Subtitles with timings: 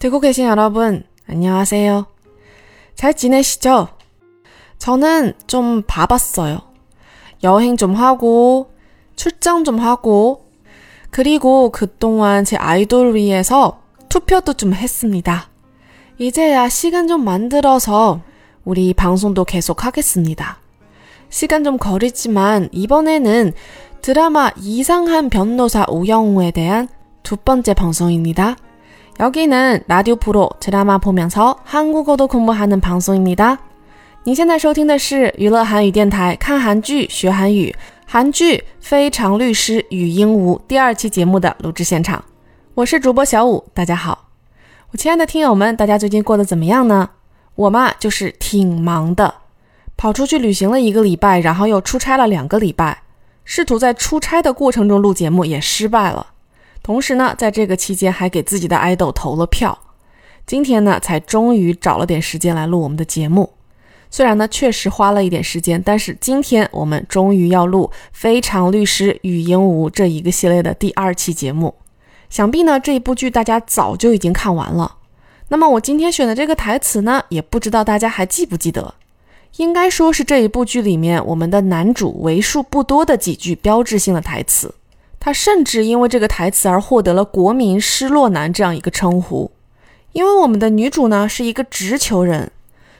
[0.00, 2.06] 듣고 계신 여러분, 안녕하세요.
[2.94, 3.88] 잘 지내시죠?
[4.78, 6.60] 저는 좀 바빴어요.
[7.44, 8.70] 여행 좀 하고,
[9.14, 10.46] 출장 좀 하고,
[11.10, 15.50] 그리고 그동안 제 아이돌 위해서 투표도 좀 했습니다.
[16.16, 18.22] 이제야 시간 좀 만들어서
[18.64, 20.60] 우리 방송도 계속 하겠습니다.
[21.28, 23.52] 시간 좀 거리지만 이번에는
[24.00, 26.88] 드라마 이상한 변호사 우영우에 대한
[27.22, 28.56] 두 번째 방송입니다.
[29.19, 33.59] 여기는 라디오 프로 드라마 보면서 한국어도 공부하는 방송입니다.
[34.23, 37.73] 您现在收听的是娱乐韩语电台《看韩剧学韩语》，
[38.05, 42.23] 韩剧非常律师语音屋第二期节目的录制现场。
[42.73, 44.29] 我是主播小五，大家好。
[44.91, 47.09] 我亲爱的听友们，大家最近过得怎么样呢？
[47.55, 49.33] 我嘛就是挺忙的，
[49.95, 53.03] 跑出去旅行了一个礼拜，然后又出差了两个礼拜，
[53.45, 56.27] 试图在出差的过程中录节目也失败了。
[56.82, 59.78] 同时呢，在这个期间还给自己的爱豆投了票。
[60.46, 63.50] 今天呢，才终于找了点时间来录我们的节目。
[64.10, 71.74] 虽然呢，确实花了一点时间，但是今天我们终于要录《非常律师与鹦鹉》这一个系列的第二期节目。
[72.28, 74.96] 想必呢，这一部剧大家早就已经看完了。
[75.48, 78.94] 那么我今天选的这个台词呢，也不知道大家还记不记得？
[79.58, 84.74] 应该说是这一部剧里面我们的男主为数不多的几句标志性的台词。
[85.20, 89.52] 他甚至因为这个台词而获得了“国民失落男”这样一个称呼。
[90.12, 92.50] 因为我们的女主呢是一个直球人，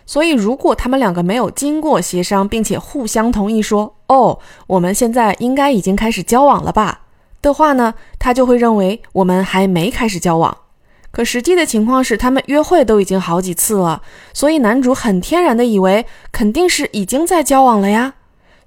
[0.07, 7.01] 所以如果他们两个没有经过协商，并且互相同意说“哦，我们现在应该已经开始交往了吧”
[7.43, 10.57] 的话呢，他就会认为我们还没开始交往。
[11.11, 18.15] 可实际的情况是，他们约会都已经好几次了，所以男主很天然的以为肯定是已经在交往了呀。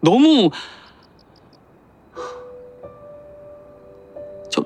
[0.00, 0.50] 너무
[4.50, 4.62] 저,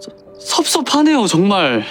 [0.00, 1.84] 저 섭섭하네요, 정말.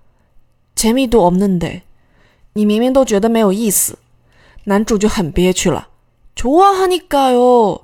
[0.76, 1.82] 재미도없는 데，
[2.52, 3.98] 你明明都觉得没有意思。”
[4.64, 5.88] 男主就很憋屈了。”
[6.40, 7.80] 좋아하니까요.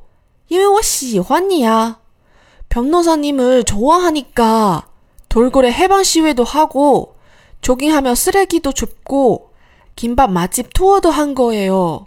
[0.48, 1.98] 因为我喜欢你啊.
[2.68, 4.86] 변호사님을 좋아하니까
[5.28, 7.16] 돌고래 해방 시위도 하고
[7.60, 9.50] 조깅하며 쓰레기도 줍고
[9.96, 12.06] 김밥 맛집 투어도 한 거예요.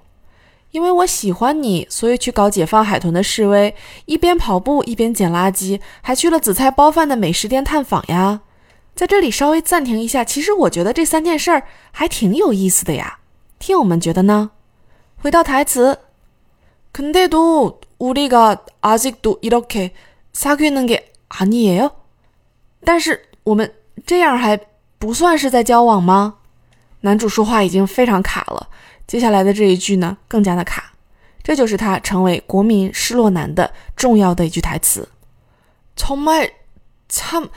[0.72, 3.74] 因为我喜欢你，所以去搞解放海豚的示威，
[4.06, 8.42] 一边跑步一边捡垃圾，还去了紫菜包饭的美食店探访呀。
[8.94, 13.20] 在这里稍微暂停一下，其实我觉得这三件事儿还挺有意思的呀。
[16.92, 19.94] 근데도 우리가 아직도 이렇게
[20.34, 21.92] 사귀는 게 아니에요?
[22.84, 23.74] 但是我们
[24.06, 24.60] 这样还
[25.00, 26.36] 不算是在交往吗？
[27.02, 28.70] 男主说话已经非常卡了。
[29.08, 30.94] 接下来的这一句呢，更加的卡。
[31.44, 35.08] 这就是他成为国民失落男的重要的一句台词。
[35.96, 36.50] 정말
[37.08, 37.50] 참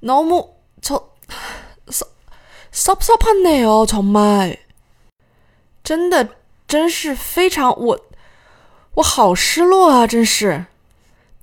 [0.00, 0.50] 너무
[0.80, 1.02] 저
[2.72, 3.86] 섭섭하네요.
[3.86, 4.58] 정말
[5.82, 6.28] 真的
[6.68, 8.00] 真是非常我。
[8.95, 10.05] 我好失落啊！
[10.05, 10.65] 真是，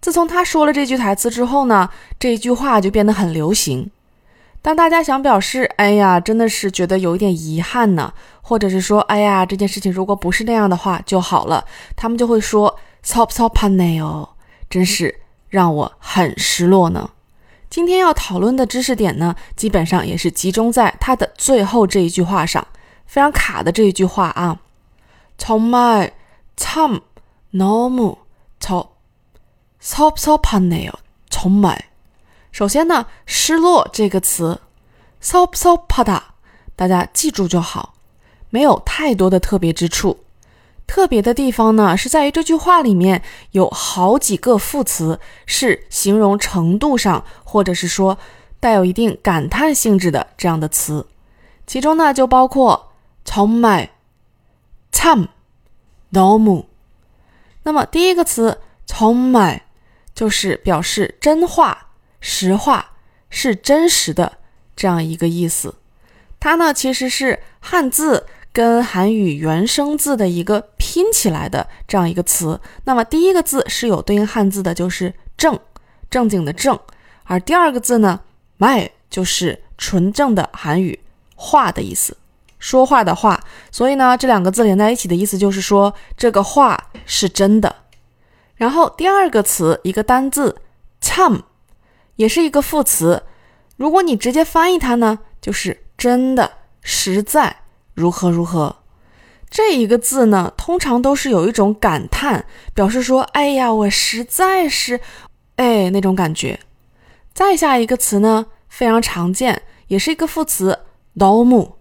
[0.02, 3.90] 自从他说了这句台词之后呢，这一句话就变得很流行。
[4.60, 8.12] 当大家想表示“哎呀，真的是觉得有一点遗憾呢”，
[8.42, 11.64] 或者是说“哎呀，这件事情如果不是那样的话就好了”，
[11.96, 14.28] 他们就会说 “top top pane 哦”，
[14.68, 17.10] 真是让我很失落呢。
[17.70, 22.66] 今天要讨论的知识点呢，基本上也是集中在他的最后这一句话上，
[23.06, 24.60] 非常卡的这一句话啊，
[25.38, 26.10] 从말
[26.58, 27.00] 참。
[27.51, 28.17] 너무
[28.59, 28.89] 저
[29.81, 30.91] 섭섭하네요.
[31.29, 31.77] 정말.
[32.51, 34.59] 首先呢，失落这个词，
[35.21, 36.21] 섭섭하다，
[36.75, 37.95] 大家记住就好，
[38.49, 40.19] 没有太多的特别之处。
[40.85, 48.17] 特别的地方呢，是在于这句话里面有好几个副词是形容程度上，或者是说
[48.59, 51.07] 带有一定感叹性质的这样的词，
[51.65, 52.91] 其中呢就包括
[53.25, 53.89] 정말
[54.91, 55.27] 참、
[56.11, 56.65] 너무。
[57.67, 59.61] 那么第一个词정말
[60.13, 61.89] 就是表示真话、
[62.19, 62.93] 实话，
[63.29, 64.39] 是真实的
[64.75, 65.75] 这样一个意思。
[66.39, 68.25] 它呢其实是汉字。
[68.53, 75.59] 跟韩语原生字的一个拼起来的这样一个词，那么第一个字是有对应汉字的，就是正，
[76.07, 76.79] 正经的正，
[77.23, 78.21] 而第二个字呢，
[78.59, 80.99] 말就是纯正的韩语
[81.35, 82.15] 话的意思，
[82.58, 87.74] 说话的话，所以呢，这两个字连在一起的意思就是说这个话是真的。
[88.56, 90.60] 然后第二个词一个单字
[91.00, 91.42] 참，
[92.16, 93.22] 也是一个副词，
[93.76, 96.50] 如果你直接翻译它呢，就是真的，
[96.82, 97.58] 实在。
[97.94, 98.76] 如何如何？
[99.50, 102.44] 这一个字呢，通常都是有一种感叹，
[102.74, 105.00] 表示说：“哎呀，我实在是……
[105.56, 106.60] 哎，那种感觉。”
[107.34, 110.78] 再下一个词呢，非常常见，也是一个副词
[111.18, 111.77] d 木，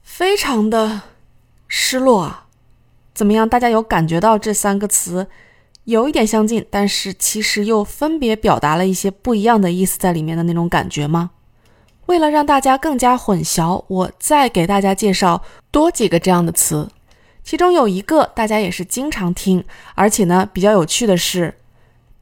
[0.00, 1.02] 非常的
[1.66, 2.46] 失落啊。
[3.12, 3.48] 怎么样？
[3.48, 5.26] 大家有感觉到这三个词
[5.82, 11.32] 有一点相近，但是其实又分别表达了一些不一样的意思在里面的那种感觉吗？
[12.06, 15.42] 为了让大家更加混淆，我再给大家介绍
[15.72, 16.88] 多几个这样的词。
[17.42, 19.64] 其中有一个大家也是经常听，
[19.96, 21.58] 而且呢比较有趣的是，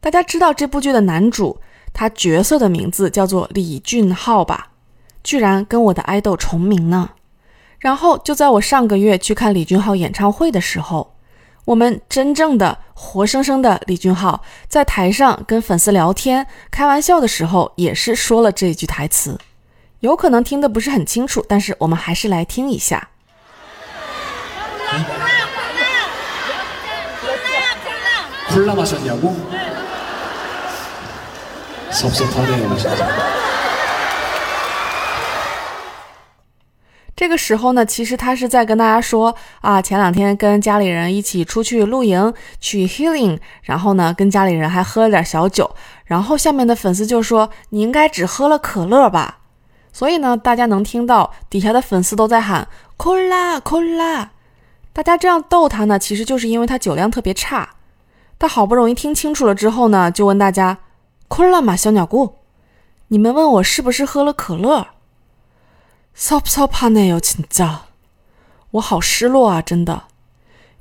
[0.01, 1.61] 大家知道这部剧的男主
[1.95, 4.73] 他角色的名字叫做李俊浩吧？
[5.23, 7.09] 居然跟我的爱豆重名呢。
[7.79, 11.15] 然后就在我上个月去看李俊浩演唱会的时候，
[11.67, 19.39] 我们真正的活生生的李俊浩在台上跟粉丝聊天开玩笑的时候，也是说了这一句台词。
[20.01, 23.09] 有可能听得不是很清楚，但是我们还是来听一下。
[37.15, 45.71] 这个时候呢，其实他是在跟大家说啊，前两天跟家里人一起出去露营，去 healing，然后呢，跟家里人还喝了点小酒，
[46.05, 49.39] 然后下面的粉丝就说：“你应该只喝了可乐吧？”
[49.93, 52.67] 所以呢，大家能听到底下的粉丝都在喊
[52.99, 54.31] “cola cola”，
[54.93, 57.71] 大家这样逗他呢，其实就是因为他酒量特别差。
[58.37, 60.77] 他好不容易听清楚了之后呢，就问大家
[61.35, 62.37] 困了吗，小鸟姑？
[63.09, 64.87] 你们问我是不是喝了可乐
[66.15, 67.87] ？”“so so p a n e 亲家，
[68.71, 70.05] 我好失落啊，真的。”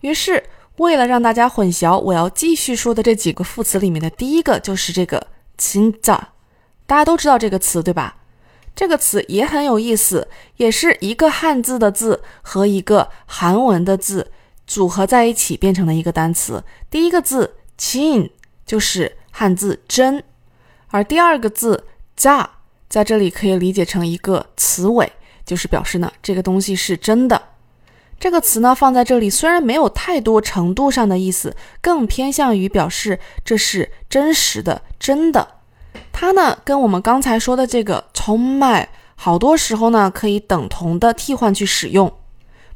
[0.02, 0.44] 于是，
[0.78, 5.26] 为了让大家混淆，我要继续说的这几个副词里面的第一个就是这个
[5.58, 6.30] “亲家”，
[6.86, 8.18] 大家都知道这个词对吧？
[8.76, 14.32] 这个词也很有意思，也是一个汉字的字和一个韩文的字
[14.68, 16.64] 组合在一起变成的一个单词。
[16.92, 18.30] 第一个字“진”
[18.68, 20.24] 就是汉字“真”，
[20.94, 21.86] 而第二个字
[22.16, 22.46] “자”
[22.88, 25.12] 在这里可以理解成一个词尾，
[25.44, 27.42] 就是表示呢这个东西是真的。
[28.20, 35.56] 这个词呢放在这里虽然没有太多程度上的意思，更偏向于表示这是真实的、真的。
[36.12, 42.14] 它呢，跟我们刚才说的这个从卖，好多时候呢可以等同的替换去使用。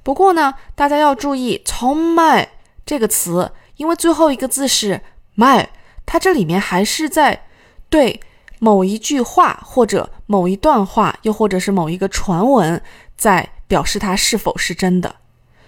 [0.01, 2.49] 不过呢，大家要注意从卖
[2.83, 5.01] 这个词，因为最后一个字是
[5.35, 5.69] 卖，
[6.07, 7.43] 它这里面还是在
[7.89, 8.19] 对
[8.59, 12.81] 某一句话或者某一段话，又或者是某一个传闻，
[13.15, 15.15] 在表示它是否是真的。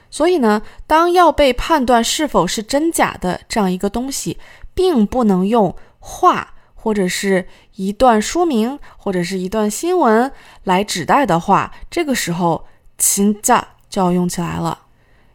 [0.10, 4.38] 所以呢，当要被判断是否是真假的这样一个东西，
[4.74, 6.54] 并不能用话。
[6.82, 7.46] 或者是
[7.76, 10.32] 一段说明，或者是一段新闻
[10.64, 12.66] 来指代的话，这个时候
[12.98, 14.84] “亲자”就要用起来了。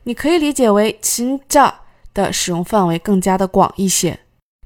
[0.05, 1.71] 你可以理解为“亲자”
[2.15, 4.21] 的使用范围更加的广一些。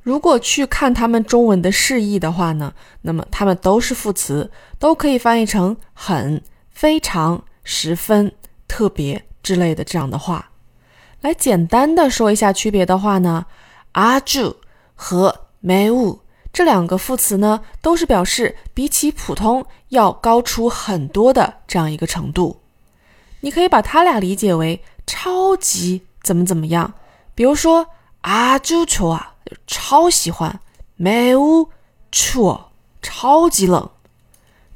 [0.03, 6.43] 如果去看他们中文的释义的话呢，那么他们都是副词，都可以翻译成“很
[6.73, 8.33] ”“非常”“十分
[8.67, 10.51] ”“特别”之类的这样的话。
[11.21, 13.45] 来简单的说一下区别的话呢，
[13.93, 14.57] 阿住
[14.95, 22.61] 和梅物这两个副词呢，都是表示比起普通要高出很多的这样一个程度。
[23.41, 26.95] 你可以把它俩理解为“超级”怎么怎么样。
[27.35, 27.89] 比如说
[28.23, 29.30] 阿住球啊。
[29.68, 30.60] 超喜欢，
[30.98, 31.70] 매우
[32.12, 32.60] 추，
[33.02, 33.90] 超级冷。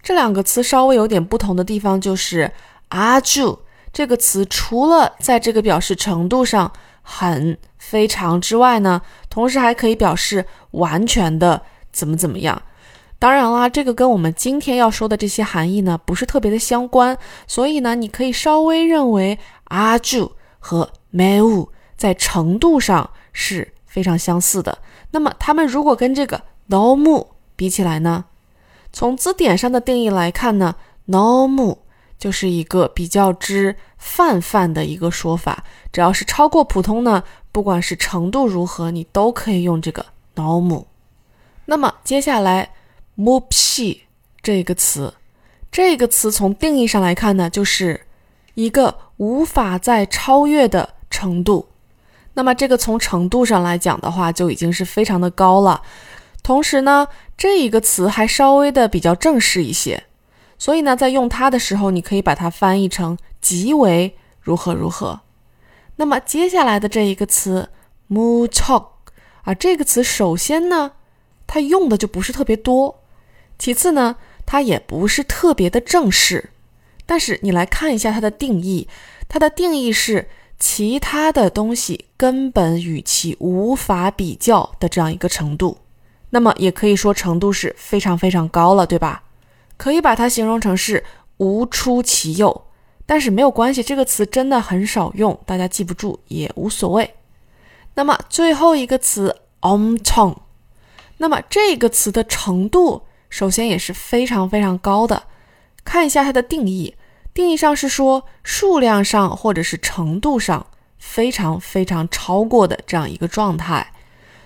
[0.04, 2.52] 这两个词稍微有点不同的地方就是
[2.90, 3.60] 아주
[3.92, 6.72] 这个词除了在这个表示程度上
[7.02, 12.62] 很非常之外呢，同时还可以表示完全的怎么怎么样。
[13.18, 17.18] 当然啦，这个跟我们今天要说的这些含义呢不是特别的相关，
[17.48, 21.68] 所以呢，你可以稍微认为아주和매우
[21.98, 23.74] 在程度上是。
[23.95, 24.77] 非常相似的，
[25.13, 28.25] 那么它们如果跟这个 no mu 比起来呢？
[28.93, 30.75] 从字典上的定义来看呢
[31.05, 31.79] ，no mu
[32.19, 37.23] 就是一个比较之泛泛的一个说法，只要是超过普通呢，
[37.53, 40.87] 不管是程度如何，你都可以用这个 no mu。
[41.67, 42.71] 那么接下来
[43.17, 44.01] mu pi
[44.43, 45.15] 这个词，
[45.71, 48.05] 这个词从定义上来看呢，就是
[48.55, 51.69] 一个无法再超越的程度。
[52.35, 55.83] 那么这个从程度上来讲的话，就已经是非常的高了。
[56.43, 60.05] 同时呢，这一个词还稍微的比较正式一些，
[60.59, 65.21] 所以呢，在用它的时候，你可以把它翻译成极为如何如何。
[65.97, 67.71] 那么接下来的这一个词
[68.11, 68.87] mu chok
[69.45, 70.93] 啊，这个词首先呢，
[71.47, 73.01] 它用的就不是特别多，
[73.59, 76.51] 其次呢，它也不是特别的正式。
[77.07, 78.89] 但是你来看一下它的定义，
[79.29, 80.29] 它的定义是。
[80.67, 85.77] 其他的东西根本与其无法比较的这样一个程度，
[86.31, 89.25] 那么也可以说程度是非常非常高了，对吧？
[89.77, 91.05] 可以把它形容成是
[91.37, 92.65] 无出其右，
[93.05, 97.15] 但是没有关系，这个词真的很少用，大家记不住也无所谓。
[97.95, 100.35] 那么最后一个词 om chong，
[101.19, 105.25] 那么这个词的程度首先也是非常非常高的，
[105.85, 106.95] 看一下它的定义。
[107.35, 113.93] 定义上是说数量上或者是程度上非常非常超过的这样一个状态，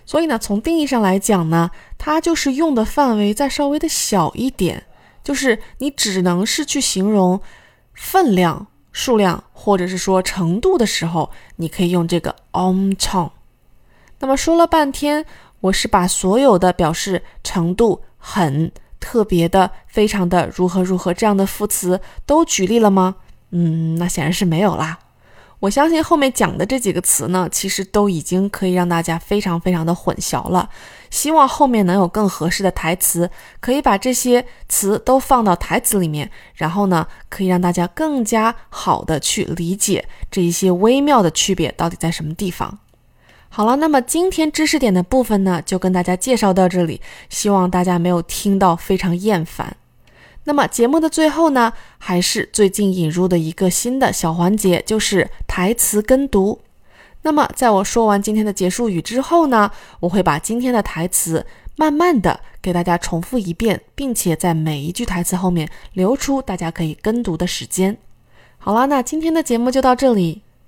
[0.06, 4.86] 所以呢，从定义上来讲呢，它就是用的范围再稍微的小一点，
[5.22, 7.38] 就是你只能是去形容
[7.92, 13.30] 分量、数量或者是说程度的时候，你可以用这个 on chong。
[14.20, 15.26] 那么说了半天，
[15.60, 18.72] 我是把所有的表示程度很。
[19.00, 23.16] 特别的、非常的如何如何这样的副词都举例了吗？
[23.50, 24.98] 嗯，那显然是没有啦。
[25.60, 30.70] 我相信后面讲的这几个词呢，其实都已经可以让大家非常非常的混淆了。
[31.10, 33.28] 希望后面能有更合适的台词，
[33.58, 42.78] 可以把这些词都放到台词里面，然后呢，可以让大家更加好的去理解这一些微妙的区别到底在什么地方。
[43.50, 47.00] 好了，那么今天知识点的部分呢，就跟大家介绍到这里。
[47.28, 49.76] 希望大家没有听到非常厌烦。
[50.44, 56.60] 那么节目的最后呢，还是最近引入的一个新的小环节，就是台词跟读。
[57.22, 67.98] 那么在我说完今天的结束语之后呢，我会把今天的台词慢慢的给大家重复一遍，并且在每一句台词后面留出大家可以跟读的时间。
[68.58, 70.42] 好了，那今天的节目就到这里。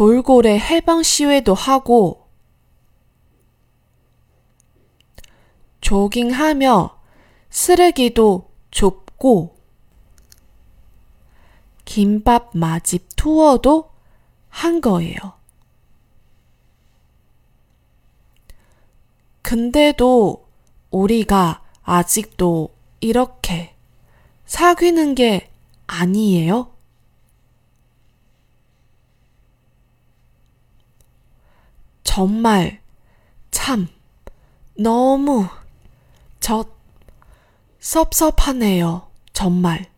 [0.00, 2.26] 돌고래 해방 시위도 하고
[5.82, 6.98] 조깅하며
[7.50, 9.58] 쓰레기도 줍고
[11.84, 13.90] 김밥 맛집 투어도
[14.48, 15.34] 한 거예요.
[19.42, 20.48] 근데도
[20.90, 23.76] 우리가 아직도 이렇게
[24.46, 25.50] 사귀는 게
[25.86, 26.72] 아니에요?
[32.10, 32.80] 정말
[33.52, 33.86] 참
[34.76, 35.46] 너무
[36.40, 36.64] 저
[37.78, 39.06] 섭섭하네요.
[39.32, 39.89] 정말.